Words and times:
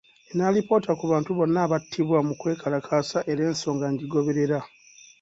Nina 0.27 0.45
alipoota 0.47 0.91
ku 0.99 1.05
bantu 1.11 1.31
bonna 1.37 1.59
abattibwa 1.65 2.17
mu 2.27 2.33
kwekalakaasa 2.39 3.17
era 3.31 3.41
ensonga 3.49 3.85
ngigoberera. 3.93 4.59